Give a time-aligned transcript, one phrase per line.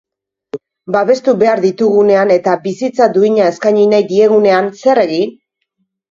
[0.93, 5.37] Babestu behar ditugunean eta bizitza duina eskaini nahi diegunean, zer egin?